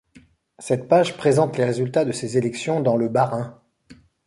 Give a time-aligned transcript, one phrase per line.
[0.57, 3.61] Cette page présente les résultats de ces élections dans le Bas-Rhin.